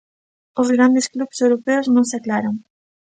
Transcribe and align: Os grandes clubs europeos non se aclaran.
Os 0.61 0.67
grandes 0.75 1.05
clubs 1.13 1.37
europeos 1.45 1.87
non 1.95 2.05
se 2.09 2.15
aclaran. 2.17 2.55